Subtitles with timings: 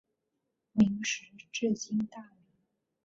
[0.71, 2.57] 明时治今大名。